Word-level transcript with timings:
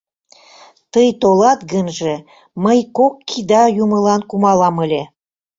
Тый 0.93 1.07
толат 1.21 1.59
гынже, 1.71 2.13
мый 2.63 2.79
кок 2.97 3.15
кида 3.29 3.63
юмылан 3.83 4.21
кумалам 4.29 4.75
ыле!.. 4.85 5.01